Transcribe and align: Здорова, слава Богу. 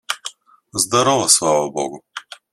Здорова, 0.73 1.27
слава 1.27 1.69
Богу. 1.69 2.03